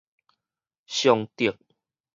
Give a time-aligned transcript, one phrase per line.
[0.87, 1.55] 松竹